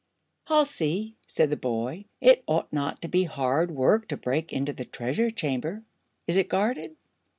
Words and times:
"I'll 0.47 0.65
see," 0.65 1.15
said 1.27 1.51
the 1.51 1.57
boy. 1.57 2.05
"It 2.21 2.43
ought 2.47 2.73
not 2.73 3.03
to 3.03 3.07
be 3.07 3.25
hard 3.25 3.69
work 3.69 4.07
to 4.07 4.17
break 4.17 4.51
into 4.51 4.73
the 4.73 4.83
Treasure 4.83 5.29
Chamber. 5.29 5.83
Is 6.25 6.37
it 6.37 6.49
guarded?" 6.49 6.95